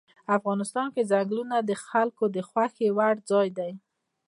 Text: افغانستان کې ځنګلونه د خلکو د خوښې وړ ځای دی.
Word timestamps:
افغانستان 0.37 0.87
کې 0.95 1.07
ځنګلونه 1.11 1.57
د 1.59 1.71
خلکو 1.87 2.23
د 2.35 2.37
خوښې 2.49 2.87
وړ 2.97 3.15
ځای 3.29 3.47
دی. 3.57 3.71